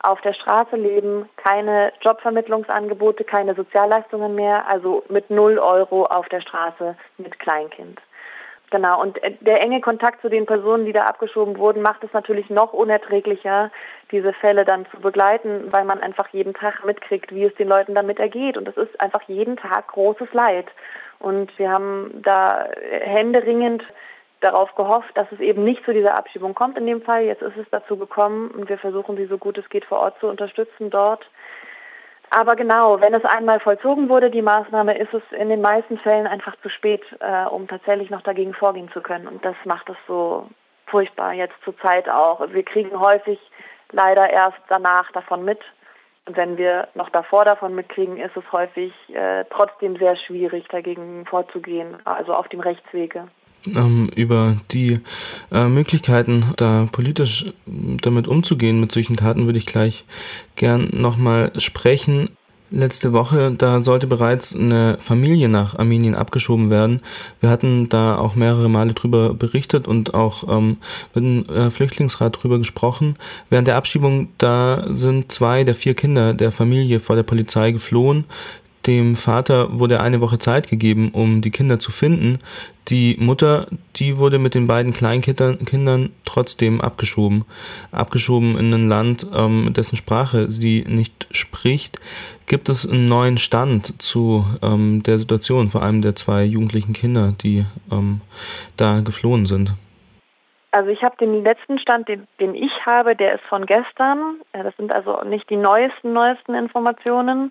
auf 0.00 0.20
der 0.20 0.34
Straße 0.34 0.76
leben, 0.76 1.28
keine 1.36 1.92
Jobvermittlungsangebote, 2.02 3.24
keine 3.24 3.54
Sozialleistungen 3.54 4.34
mehr, 4.34 4.68
also 4.68 5.02
mit 5.08 5.30
null 5.30 5.58
Euro 5.58 6.04
auf 6.04 6.28
der 6.28 6.42
Straße 6.42 6.96
mit 7.16 7.38
Kleinkind. 7.38 8.00
Genau, 8.70 9.00
und 9.00 9.22
äh, 9.22 9.32
der 9.40 9.60
enge 9.60 9.80
Kontakt 9.80 10.20
zu 10.22 10.28
den 10.28 10.46
Personen, 10.46 10.86
die 10.86 10.92
da 10.92 11.02
abgeschoben 11.02 11.56
wurden, 11.58 11.82
macht 11.82 12.02
es 12.02 12.12
natürlich 12.12 12.50
noch 12.50 12.72
unerträglicher, 12.72 13.70
diese 14.10 14.32
Fälle 14.32 14.64
dann 14.64 14.86
zu 14.90 14.98
begleiten, 15.00 15.72
weil 15.72 15.84
man 15.84 16.00
einfach 16.00 16.28
jeden 16.32 16.54
Tag 16.54 16.84
mitkriegt, 16.84 17.32
wie 17.32 17.44
es 17.44 17.54
den 17.54 17.68
Leuten 17.68 17.94
damit 17.94 18.18
ergeht. 18.18 18.56
Und 18.56 18.68
es 18.68 18.76
ist 18.76 19.00
einfach 19.00 19.22
jeden 19.28 19.56
Tag 19.56 19.88
großes 19.88 20.32
Leid. 20.32 20.66
Und 21.18 21.56
wir 21.58 21.70
haben 21.70 22.22
da 22.22 22.68
händeringend 23.02 23.84
darauf 24.40 24.74
gehofft, 24.74 25.16
dass 25.16 25.30
es 25.32 25.40
eben 25.40 25.64
nicht 25.64 25.84
zu 25.84 25.92
dieser 25.92 26.18
Abschiebung 26.18 26.54
kommt 26.54 26.76
in 26.76 26.86
dem 26.86 27.02
Fall. 27.02 27.24
Jetzt 27.24 27.42
ist 27.42 27.56
es 27.56 27.66
dazu 27.70 27.96
gekommen 27.96 28.50
und 28.50 28.68
wir 28.68 28.78
versuchen 28.78 29.16
sie 29.16 29.26
so 29.26 29.38
gut 29.38 29.56
es 29.58 29.68
geht 29.70 29.84
vor 29.84 30.00
Ort 30.00 30.18
zu 30.20 30.26
unterstützen 30.26 30.90
dort. 30.90 31.24
Aber 32.30 32.56
genau, 32.56 33.00
wenn 33.00 33.14
es 33.14 33.24
einmal 33.24 33.60
vollzogen 33.60 34.08
wurde, 34.08 34.30
die 34.30 34.42
Maßnahme, 34.42 34.98
ist 34.98 35.14
es 35.14 35.22
in 35.38 35.48
den 35.48 35.60
meisten 35.60 35.98
Fällen 35.98 36.26
einfach 36.26 36.56
zu 36.60 36.68
spät, 36.68 37.02
äh, 37.20 37.44
um 37.46 37.68
tatsächlich 37.68 38.10
noch 38.10 38.22
dagegen 38.22 38.52
vorgehen 38.52 38.90
zu 38.92 39.00
können. 39.00 39.28
Und 39.28 39.44
das 39.44 39.54
macht 39.64 39.88
es 39.88 39.96
so 40.08 40.48
furchtbar 40.86 41.32
jetzt 41.32 41.54
zur 41.64 41.76
Zeit 41.78 42.08
auch. 42.08 42.40
Wir 42.52 42.64
kriegen 42.64 42.98
häufig 42.98 43.38
leider 43.92 44.28
erst 44.28 44.58
danach 44.68 45.10
davon 45.12 45.44
mit. 45.44 45.60
Und 46.26 46.36
wenn 46.36 46.58
wir 46.58 46.88
noch 46.94 47.10
davor 47.10 47.44
davon 47.44 47.76
mitkriegen, 47.76 48.16
ist 48.16 48.36
es 48.36 48.44
häufig 48.50 48.92
äh, 49.14 49.44
trotzdem 49.50 49.96
sehr 49.96 50.16
schwierig, 50.16 50.66
dagegen 50.68 51.24
vorzugehen, 51.26 51.96
also 52.04 52.34
auf 52.34 52.48
dem 52.48 52.60
Rechtswege 52.60 53.28
ähm, 53.74 54.10
über 54.14 54.56
die 54.70 55.00
äh, 55.50 55.68
Möglichkeiten, 55.68 56.44
da 56.56 56.88
politisch 56.90 57.46
damit 57.66 58.28
umzugehen, 58.28 58.80
mit 58.80 58.92
solchen 58.92 59.16
Taten, 59.16 59.46
würde 59.46 59.58
ich 59.58 59.66
gleich 59.66 60.04
gern 60.56 60.88
nochmal 60.92 61.52
sprechen. 61.58 62.30
letzte 62.70 63.12
Woche, 63.12 63.52
da 63.56 63.80
sollte 63.80 64.06
bereits 64.06 64.54
eine 64.54 64.98
Familie 65.00 65.48
nach 65.48 65.78
Armenien 65.78 66.14
abgeschoben 66.14 66.70
werden. 66.70 67.00
Wir 67.40 67.48
hatten 67.50 67.88
da 67.88 68.16
auch 68.16 68.34
mehrere 68.34 68.68
Male 68.68 68.92
drüber 68.92 69.34
berichtet 69.34 69.86
und 69.86 70.14
auch 70.14 70.44
ähm, 70.48 70.78
mit 71.14 71.24
dem 71.24 71.48
äh, 71.48 71.70
Flüchtlingsrat 71.70 72.42
drüber 72.42 72.58
gesprochen. 72.58 73.16
Während 73.50 73.68
der 73.68 73.76
Abschiebung, 73.76 74.28
da 74.38 74.86
sind 74.90 75.30
zwei 75.30 75.64
der 75.64 75.74
vier 75.74 75.94
Kinder 75.94 76.34
der 76.34 76.52
Familie 76.52 77.00
vor 77.00 77.16
der 77.16 77.22
Polizei 77.22 77.70
geflohen. 77.70 78.24
Dem 78.86 79.16
Vater 79.16 79.80
wurde 79.80 80.00
eine 80.00 80.20
Woche 80.20 80.38
Zeit 80.38 80.68
gegeben, 80.68 81.10
um 81.12 81.40
die 81.40 81.50
Kinder 81.50 81.80
zu 81.80 81.90
finden. 81.90 82.38
Die 82.88 83.16
Mutter, 83.18 83.66
die 83.96 84.16
wurde 84.16 84.38
mit 84.38 84.54
den 84.54 84.68
beiden 84.68 84.92
Kleinkindern 84.92 86.12
trotzdem 86.24 86.80
abgeschoben. 86.80 87.44
Abgeschoben 87.90 88.56
in 88.56 88.72
ein 88.72 88.88
Land, 88.88 89.26
ähm, 89.34 89.72
dessen 89.72 89.96
Sprache 89.96 90.48
sie 90.50 90.84
nicht 90.86 91.26
spricht. 91.32 92.00
Gibt 92.46 92.68
es 92.68 92.88
einen 92.88 93.08
neuen 93.08 93.38
Stand 93.38 94.00
zu 94.00 94.44
ähm, 94.62 95.02
der 95.02 95.18
Situation, 95.18 95.70
vor 95.70 95.82
allem 95.82 96.00
der 96.00 96.14
zwei 96.14 96.44
jugendlichen 96.44 96.92
Kinder, 96.92 97.34
die 97.42 97.64
ähm, 97.90 98.20
da 98.76 99.00
geflohen 99.00 99.46
sind? 99.46 99.72
Also 100.70 100.90
ich 100.90 101.02
habe 101.02 101.16
den 101.16 101.42
letzten 101.42 101.80
Stand, 101.80 102.06
den, 102.06 102.28
den, 102.38 102.54
ich 102.54 102.72
habe, 102.84 103.16
der 103.16 103.34
ist 103.34 103.44
von 103.48 103.66
gestern. 103.66 104.36
Das 104.52 104.76
sind 104.76 104.92
also 104.92 105.22
nicht 105.24 105.48
die 105.50 105.56
neuesten, 105.56 106.12
neuesten 106.12 106.54
Informationen. 106.54 107.50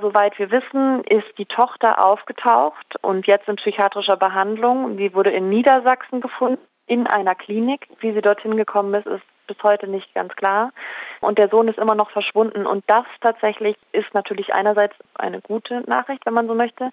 Soweit 0.00 0.38
wir 0.38 0.50
wissen, 0.50 1.04
ist 1.04 1.38
die 1.38 1.46
Tochter 1.46 2.04
aufgetaucht 2.04 2.96
und 3.02 3.26
jetzt 3.26 3.48
in 3.48 3.56
psychiatrischer 3.56 4.16
Behandlung. 4.16 4.96
Die 4.96 5.14
wurde 5.14 5.30
in 5.30 5.48
Niedersachsen 5.48 6.20
gefunden, 6.20 6.60
in 6.86 7.06
einer 7.06 7.34
Klinik. 7.34 7.86
Wie 8.00 8.12
sie 8.12 8.20
dorthin 8.20 8.56
gekommen 8.56 8.92
ist, 8.94 9.06
ist 9.06 9.22
bis 9.46 9.56
heute 9.62 9.86
nicht 9.86 10.12
ganz 10.14 10.34
klar. 10.34 10.72
Und 11.20 11.38
der 11.38 11.48
Sohn 11.48 11.68
ist 11.68 11.78
immer 11.78 11.94
noch 11.94 12.10
verschwunden. 12.10 12.66
Und 12.66 12.82
das 12.88 13.04
tatsächlich 13.20 13.76
ist 13.92 14.12
natürlich 14.14 14.54
einerseits 14.54 14.94
eine 15.14 15.40
gute 15.40 15.82
Nachricht, 15.88 16.26
wenn 16.26 16.34
man 16.34 16.48
so 16.48 16.54
möchte. 16.54 16.90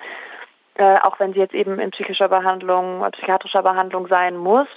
Äh, 0.76 0.96
auch 1.04 1.20
wenn 1.20 1.34
sie 1.34 1.40
jetzt 1.40 1.54
eben 1.54 1.80
in 1.80 1.92
psychischer 1.92 2.30
Behandlung, 2.30 3.06
psychiatrischer 3.12 3.62
Behandlung 3.62 4.08
sein 4.08 4.38
muss, 4.38 4.68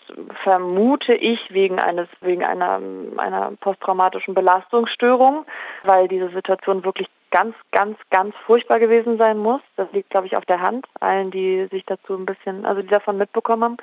vermute 0.42 1.14
ich 1.14 1.38
wegen 1.50 1.78
eines, 1.78 2.08
wegen 2.20 2.44
einer, 2.44 2.80
einer 3.16 3.52
posttraumatischen 3.60 4.34
Belastungsstörung, 4.34 5.46
weil 5.84 6.08
diese 6.08 6.30
Situation 6.30 6.84
wirklich 6.84 7.08
ganz, 7.30 7.54
ganz, 7.70 7.96
ganz 8.10 8.34
furchtbar 8.44 8.80
gewesen 8.80 9.18
sein 9.18 9.38
muss. 9.38 9.60
Das 9.76 9.90
liegt, 9.92 10.10
glaube 10.10 10.26
ich, 10.26 10.36
auf 10.36 10.44
der 10.46 10.60
Hand, 10.60 10.86
allen, 11.00 11.30
die 11.30 11.66
sich 11.70 11.84
dazu 11.86 12.14
ein 12.14 12.26
bisschen, 12.26 12.66
also 12.66 12.82
die 12.82 12.88
davon 12.88 13.16
mitbekommen 13.16 13.64
haben. 13.64 13.76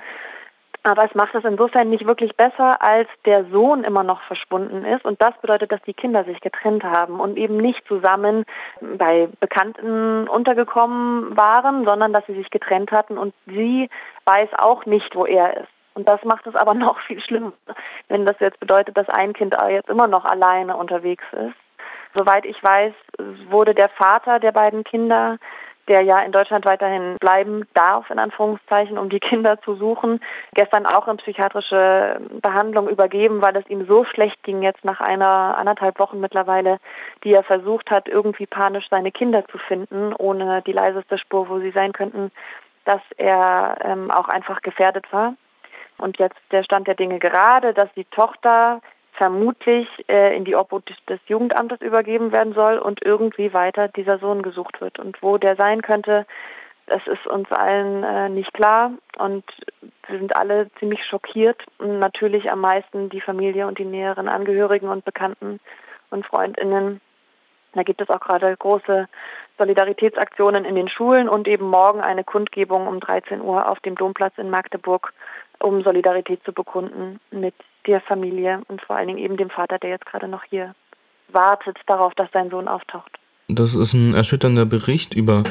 Aber 0.84 1.06
es 1.06 1.14
macht 1.14 1.36
es 1.36 1.44
insofern 1.44 1.92
nicht 1.92 2.08
wirklich 2.08 2.36
besser, 2.36 2.82
als 2.82 3.08
der 3.26 3.46
Sohn 3.46 3.84
immer 3.84 4.04
noch 4.04 4.22
verschwunden 4.24 4.84
ist. 4.84 5.06
Und 5.06 5.22
das 5.22 5.38
bedeutet, 5.40 5.72
dass 5.72 5.82
die 5.84 5.94
Kinder 5.94 6.24
sich 6.24 6.40
getrennt 6.42 6.84
haben 6.84 7.20
und 7.20 7.38
eben 7.38 7.58
nicht 7.58 7.86
zusammen 7.88 8.46
bei 8.98 9.30
Bekannten 9.40 10.28
untergekommen 10.28 11.38
waren, 11.38 11.86
sondern 11.86 12.14
dass 12.14 12.26
sie 12.26 12.34
sich 12.34 12.50
getrennt 12.50 12.92
hatten 12.92 13.20
und 13.20 13.34
sie 13.46 13.90
weiß 14.26 14.50
auch 14.58 14.86
nicht, 14.88 15.16
wo 15.16 15.26
er 15.26 15.58
ist. 15.58 15.70
Und 15.94 16.10
das 16.10 16.24
macht 16.24 16.48
es 16.48 16.56
aber 16.56 16.74
noch 16.76 17.00
viel 17.02 17.22
schlimmer, 17.22 17.54
wenn 18.08 18.26
das 18.26 18.40
jetzt 18.40 18.60
bedeutet, 18.60 18.98
dass 18.98 19.10
ein 19.10 19.34
Kind 19.34 19.56
jetzt 19.70 19.90
immer 19.90 20.08
noch 20.08 20.26
alleine 20.26 20.78
unterwegs 20.78 21.26
ist. 21.32 21.56
Soweit 22.14 22.46
ich 22.46 22.62
weiß, 22.62 22.94
wurde 23.50 23.74
der 23.74 23.90
Vater 23.90 24.40
der 24.40 24.52
beiden 24.52 24.84
Kinder 24.84 25.38
der 25.88 26.02
ja 26.02 26.20
in 26.22 26.32
Deutschland 26.32 26.66
weiterhin 26.66 27.18
bleiben 27.20 27.68
darf, 27.74 28.10
in 28.10 28.20
Anführungszeichen, 28.20 28.98
um 28.98 29.10
die 29.10 29.20
Kinder 29.32 29.62
zu 29.62 29.76
suchen, 29.76 30.20
gestern 30.54 30.86
auch 30.86 31.08
in 31.08 31.18
psychiatrische 31.18 32.20
Behandlung 32.42 32.88
übergeben, 32.88 33.42
weil 33.42 33.56
es 33.56 33.70
ihm 33.70 33.86
so 33.88 34.04
schlecht 34.06 34.42
ging 34.44 34.62
jetzt 34.62 34.84
nach 34.86 35.02
einer 35.02 35.58
anderthalb 35.58 36.00
Wochen 36.00 36.20
mittlerweile, 36.20 36.80
die 37.24 37.34
er 37.34 37.44
versucht 37.44 37.92
hat, 37.92 38.08
irgendwie 38.08 38.46
panisch 38.46 38.88
seine 38.90 39.12
Kinder 39.12 39.46
zu 39.48 39.58
finden, 39.58 40.14
ohne 40.14 40.62
die 40.64 40.74
leiseste 40.74 41.18
Spur, 41.18 41.50
wo 41.50 41.60
sie 41.60 41.72
sein 41.72 41.94
könnten, 41.94 42.32
dass 42.86 43.02
er 43.18 43.78
ähm, 43.84 44.12
auch 44.12 44.28
einfach 44.28 44.62
gefährdet 44.62 45.06
war. 45.12 45.36
Und 45.98 46.18
jetzt 46.18 46.40
der 46.52 46.64
Stand 46.64 46.88
der 46.88 46.96
Dinge 46.96 47.20
gerade, 47.20 47.74
dass 47.74 47.94
die 47.96 48.06
Tochter 48.06 48.82
vermutlich 49.22 49.88
äh, 50.08 50.36
in 50.36 50.46
die 50.46 50.56
Obhut 50.56 50.92
des 51.08 51.20
Jugendamtes 51.28 51.80
übergeben 51.82 52.32
werden 52.32 52.54
soll 52.54 52.80
und 52.80 53.06
irgendwie 53.06 53.54
weiter 53.54 53.88
dieser 53.88 54.18
Sohn 54.18 54.42
gesucht 54.42 54.82
wird. 54.82 54.98
Und 54.98 55.22
wo 55.22 55.38
der 55.38 55.56
sein 55.58 55.84
könnte, 55.84 56.26
das 56.88 57.06
ist 57.06 57.28
uns 57.28 57.52
allen 57.52 58.04
äh, 58.04 58.30
nicht 58.30 58.52
klar 58.52 58.94
und 59.20 59.44
wir 60.08 60.18
sind 60.18 60.36
alle 60.36 60.72
ziemlich 60.80 61.06
schockiert 61.06 61.62
und 61.78 62.00
natürlich 62.00 62.52
am 62.52 62.62
meisten 62.62 63.10
die 63.10 63.22
Familie 63.22 63.68
und 63.68 63.78
die 63.78 63.86
näheren 63.86 64.28
Angehörigen 64.28 64.90
und 64.90 65.06
Bekannten 65.06 65.60
und 66.10 66.26
Freundinnen. 66.26 67.00
Da 67.74 67.84
gibt 67.84 68.02
es 68.02 68.10
auch 68.10 68.22
gerade 68.22 68.58
große 68.58 69.08
Solidaritätsaktionen 69.60 70.66
in 70.66 70.74
den 70.74 70.90
Schulen 70.90 71.30
und 71.30 71.48
eben 71.48 71.70
morgen 71.70 72.02
eine 72.02 72.24
Kundgebung 72.24 72.88
um 72.88 73.00
13 73.00 73.40
Uhr 73.40 73.70
auf 73.70 73.80
dem 73.82 73.94
Domplatz 73.94 74.34
in 74.38 74.50
Magdeburg, 74.50 75.14
um 75.62 75.84
Solidarität 75.84 76.44
zu 76.44 76.54
bekunden 76.54 77.20
mit 77.32 77.56
der 77.88 78.02
Familie 78.02 78.62
und 78.68 78.82
vor 78.82 78.96
allen 78.96 79.08
Dingen 79.08 79.20
eben 79.20 79.38
dem 79.38 79.50
Vater, 79.50 79.80
der 79.80 79.90
jetzt 79.90 80.06
gerade 80.06 80.28
noch 80.28 80.44
hier 80.44 80.76
wartet 81.30 81.78
darauf, 81.88 82.14
dass 82.16 82.32
sein 82.32 82.50
Sohn 82.50 82.68
auftaucht. 82.68 83.21
Das 83.56 83.76
ist 83.76 83.94
ein 83.94 84.14
erschütternder 84.14 84.66
Bericht 84.66 85.14
über 85.14 85.44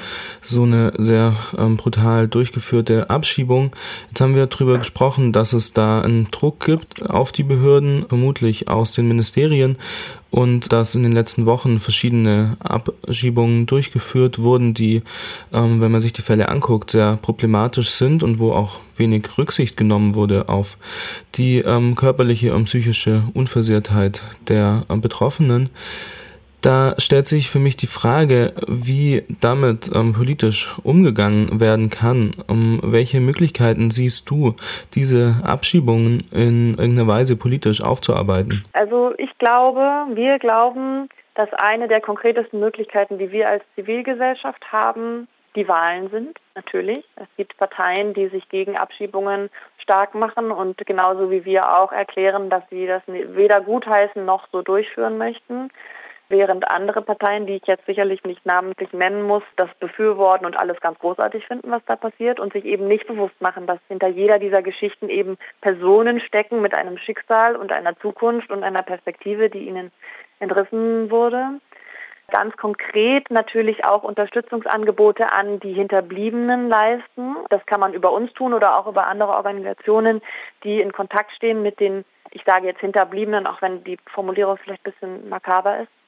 so 0.43 0.63
eine 0.63 0.93
sehr 0.97 1.35
ähm, 1.59 1.77
brutal 1.77 2.29
durchgeführte 2.29 3.11
Abschiebung. 3.11 3.77
Jetzt 4.09 4.21
haben 4.21 4.35
wir 4.35 4.47
darüber 4.47 4.79
gesprochen, 4.79 5.33
dass 5.33 5.53
es 5.53 5.73
da 5.73 6.01
einen 6.01 6.31
Druck 6.31 6.65
gibt 6.65 7.09
auf 7.09 7.33
die 7.33 7.43
Behörden, 7.43 8.07
vermutlich 8.09 8.69
aus 8.69 8.93
den 8.93 9.09
Ministerien, 9.09 9.77
und 10.31 10.73
dass 10.73 10.95
in 10.95 11.03
den 11.03 11.13
letzten 11.13 11.45
Wochen 11.45 11.81
verschiedene 11.81 12.57
Abschiebungen 12.61 13.67
durchgeführt 13.67 14.39
wurden, 14.39 14.75
die, 14.75 15.03
ähm, 15.53 15.81
wenn 15.81 15.91
man 15.91 16.01
sich 16.01 16.13
die 16.13 16.23
Fälle 16.23 16.49
anguckt, 16.49 16.93
sehr 16.93 17.19
problematisch 17.21 17.91
sind 17.91 18.23
und 18.23 18.39
wo 18.39 18.53
auch 18.53 18.79
wenig 18.97 19.27
Rücksicht 19.37 19.77
genommen 19.77 20.15
wurde 20.15 20.49
auf 20.49 20.79
die 21.35 21.59
ähm, 21.59 21.97
körperliche 21.97 22.55
und 22.55 22.65
psychische 22.65 23.25
Unversehrtheit 23.35 24.23
der 24.49 24.85
äh, 24.89 24.97
Betroffenen. 24.97 25.71
Da 26.63 26.95
stellt 26.99 27.27
sich 27.27 27.49
für 27.49 27.59
mich 27.59 27.77
die 27.77 27.87
Frage, 27.87 28.53
wie 28.69 29.25
damit 29.41 29.91
ähm, 29.95 30.13
politisch 30.13 30.77
umgegangen 30.85 31.59
werden 31.59 31.89
kann. 31.89 32.35
Um 32.49 32.81
welche 32.83 33.21
Möglichkeiten 33.21 33.91
siehst 33.91 34.29
du, 34.29 34.55
diese 34.95 35.37
Abschiebungen 35.43 36.29
in 36.33 36.77
irgendeiner 36.77 37.09
Weise 37.09 37.37
politisch 37.37 37.83
aufzuarbeiten? 37.83 38.65
Also 38.75 39.15
ich 39.17 39.31
glaube, 39.39 39.81
wir 40.15 40.39
glauben, 40.39 41.09
dass 41.35 41.49
eine 41.55 41.89
der 41.89 42.03
konkretesten 42.03 42.61
Möglichkeiten, 42.61 43.19
die 43.19 43.33
wir 43.33 43.49
als 43.49 43.65
Zivilgesellschaft 43.75 44.63
haben, 44.71 45.29
die 45.57 45.67
Wahlen 45.67 46.11
sind, 46.11 46.39
natürlich. 46.55 47.05
Es 47.17 47.27
gibt 47.37 47.57
Parteien, 47.57 48.13
die 48.13 48.29
sich 48.29 48.49
gegen 48.51 48.77
Abschiebungen 48.77 49.49
stark 49.79 50.15
machen 50.15 50.51
und 50.51 50.77
genauso 50.87 51.31
wie 51.31 51.45
wir 51.45 51.75
auch 51.77 51.91
erklären, 51.91 52.51
dass 52.51 52.63
sie 52.71 52.87
das 52.87 53.03
weder 53.07 53.61
gutheißen 53.63 54.25
noch 54.25 54.47
so 54.53 54.63
durchführen 54.63 55.17
möchten 55.19 55.71
während 56.31 56.71
andere 56.71 57.03
Parteien, 57.03 57.47
die 57.47 57.57
ich 57.57 57.67
jetzt 57.67 57.85
sicherlich 57.85 58.25
nicht 58.25 58.47
namentlich 58.47 58.93
nennen 58.93 59.23
muss, 59.23 59.43
das 59.57 59.69
befürworten 59.81 60.47
und 60.47 60.59
alles 60.59 60.81
ganz 60.81 60.99
großartig 60.99 61.45
finden, 61.47 61.71
was 61.71 61.85
da 61.87 61.97
passiert 61.97 62.41
und 62.41 62.53
sich 62.53 62.65
eben 62.65 62.89
nicht 62.89 63.07
bewusst 63.07 63.39
machen, 63.41 63.67
dass 63.67 63.79
hinter 63.89 64.09
jeder 64.09 64.39
dieser 64.39 64.63
Geschichten 64.63 65.09
eben 65.09 65.37
Personen 65.61 66.21
stecken 66.21 66.63
mit 66.63 66.75
einem 66.75 66.97
Schicksal 66.99 67.57
und 67.57 67.73
einer 67.73 67.99
Zukunft 67.99 68.51
und 68.51 68.63
einer 68.63 68.83
Perspektive, 68.83 69.51
die 69.51 69.67
ihnen 69.67 69.91
entrissen 70.39 71.11
wurde. 71.11 71.61
Ganz 72.31 72.57
konkret 72.57 73.29
natürlich 73.31 73.85
auch 73.85 74.05
Unterstützungsangebote 74.05 75.33
an 75.33 75.59
die 75.59 75.73
Hinterbliebenen 75.73 76.69
leisten. 76.69 77.35
Das 77.49 77.67
kann 77.67 77.81
man 77.81 77.93
über 77.93 78.13
uns 78.13 78.33
tun 78.35 78.55
oder 78.55 78.79
auch 78.79 78.87
über 78.87 79.09
andere 79.09 79.33
Organisationen, 79.33 80.23
die 80.63 80.81
in 80.81 80.93
Kontakt 80.93 81.33
stehen 81.33 81.63
mit 81.63 81.81
den, 81.81 82.05
ich 82.31 82.45
sage 82.47 82.69
jetzt 82.69 82.81
Hinterbliebenen, 82.81 83.49
auch 83.49 83.61
wenn 83.63 83.83
die 83.83 83.99
Formulierung 84.15 84.59
vielleicht 84.59 84.87
ein 84.87 84.93
bisschen 84.93 85.29
makaber 85.29 85.81
ist 85.81 86.00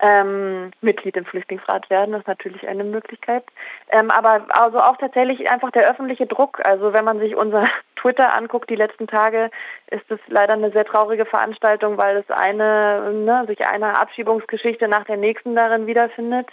ähm, 0.00 0.70
Mitglied 0.80 1.16
im 1.16 1.24
Flüchtlingsrat 1.24 1.88
werden. 1.90 2.14
Ist 2.14 2.26
natürlich 2.26 2.66
eine 2.68 2.84
Möglichkeit. 2.84 3.44
Ähm, 3.90 4.10
aber 4.10 4.46
also 4.50 4.80
auch 4.80 4.96
tatsächlich 4.96 5.50
einfach 5.50 5.70
der 5.70 5.88
öffentliche 5.90 6.26
Druck. 6.26 6.60
Also 6.64 6.92
wenn 6.92 7.04
man 7.04 7.18
sich 7.18 7.36
unser 7.36 7.64
Twitter 7.96 8.34
anguckt, 8.34 8.68
die 8.70 8.76
letzten 8.76 9.06
Tage, 9.06 9.50
ist 9.90 10.10
es 10.10 10.20
leider 10.28 10.52
eine 10.52 10.70
sehr 10.70 10.84
traurige 10.84 11.24
Veranstaltung, 11.24 11.98
weil 11.98 12.18
es 12.18 12.30
eine, 12.30 13.12
ne, 13.12 13.44
sich 13.46 13.66
eine 13.66 13.98
Abschiebungsgeschichte 13.98 14.88
nach 14.88 15.04
der 15.04 15.16
nächsten 15.16 15.54
darin 15.56 15.86
wiederfindet. 15.86 16.48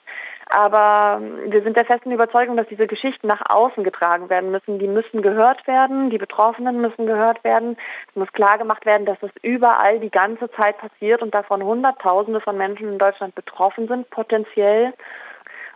Aber 0.50 1.22
wir 1.48 1.64
sind 1.64 1.78
der 1.78 1.86
festen 1.86 2.12
Überzeugung, 2.12 2.58
dass 2.58 2.68
diese 2.68 2.88
Geschichten 2.88 3.28
nach 3.28 3.42
außen 3.50 3.84
getragen 3.84 4.30
werden 4.30 4.52
müssen. 4.52 4.80
Die 4.80 4.88
müssen 4.88 5.22
gehört 5.22 5.66
werden, 5.68 6.10
die 6.10 6.18
Betroffenen 6.18 6.82
müssen 6.82 7.06
gehört 7.06 7.44
werden. 7.44 7.78
Es 8.10 8.16
muss 8.16 8.32
klar 8.34 8.58
gemacht 8.58 8.86
werden, 8.86 9.06
dass 9.06 9.22
es 9.22 9.32
überall 9.42 10.00
die 10.00 10.12
ganze 10.12 10.50
Zeit 10.52 10.78
passiert 10.78 11.22
und 11.22 11.34
davon 11.34 11.64
Hunderttausende 11.64 12.42
von 12.42 12.58
Menschen 12.58 12.90
in 12.90 12.98
Deutschland 12.98 13.36
betroffen 13.36 13.88
sind, 13.88 14.10
potenziell. 14.10 14.94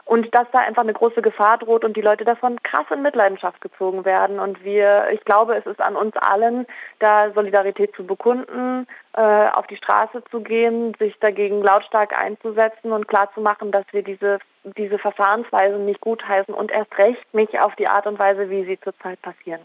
Und 0.07 0.33
dass 0.33 0.47
da 0.53 0.59
einfach 0.59 0.83
eine 0.83 0.93
große 0.93 1.21
Gefahr 1.21 1.57
droht 1.57 1.83
und 1.83 1.97
die 1.97 2.01
Leute 2.01 2.23
davon 2.23 2.61
krass 2.63 2.85
in 2.91 3.01
Mitleidenschaft 3.01 3.59
gezogen 3.59 4.05
werden. 4.05 4.39
Und 4.39 4.63
wir, 4.63 5.07
ich 5.11 5.23
glaube, 5.25 5.55
es 5.55 5.65
ist 5.65 5.81
an 5.81 5.97
uns 5.97 6.15
allen, 6.15 6.65
da 6.99 7.31
Solidarität 7.33 7.93
zu 7.93 8.05
bekunden, 8.05 8.87
äh, 9.13 9.21
auf 9.21 9.67
die 9.67 9.75
Straße 9.75 10.23
zu 10.31 10.39
gehen, 10.39 10.95
sich 10.97 11.13
dagegen 11.19 11.61
lautstark 11.61 12.17
einzusetzen 12.17 12.93
und 12.93 13.07
klarzumachen, 13.09 13.71
dass 13.71 13.85
wir 13.91 14.01
diese, 14.01 14.39
diese 14.63 14.97
Verfahrensweisen 14.97 15.85
nicht 15.85 15.99
gutheißen 15.99 16.53
und 16.53 16.71
erst 16.71 16.97
recht 16.97 17.33
nicht 17.33 17.59
auf 17.59 17.75
die 17.75 17.87
Art 17.87 18.07
und 18.07 18.17
Weise, 18.17 18.49
wie 18.49 18.63
sie 18.63 18.79
zurzeit 18.79 19.21
passieren. 19.21 19.61